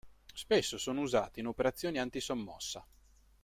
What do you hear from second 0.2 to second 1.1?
Spesso sono